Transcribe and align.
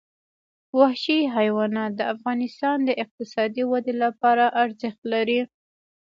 وحشي 0.79 1.19
حیوانات 1.35 1.91
د 1.95 2.01
افغانستان 2.13 2.77
د 2.83 2.89
اقتصادي 3.03 3.63
ودې 3.71 3.93
لپاره 4.03 4.45
ارزښت 4.63 5.01
لري. 5.13 5.41